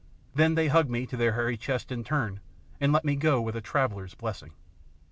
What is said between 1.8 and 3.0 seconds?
in turn, and